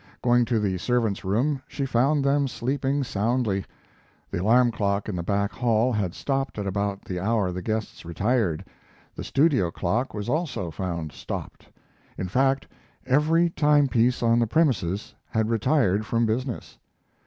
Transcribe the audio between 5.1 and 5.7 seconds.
the back